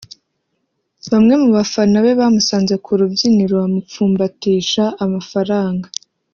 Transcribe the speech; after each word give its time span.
Bamwe 1.11 1.33
mu 1.41 1.49
bafana 1.55 1.95
be 2.05 2.11
bamusanze 2.19 2.73
ku 2.83 2.91
rubyiniro 2.99 3.53
bamupfumbatisha 3.61 4.83
amafaranga 5.05 5.87